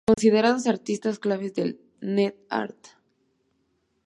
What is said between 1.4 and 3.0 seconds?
del net.art.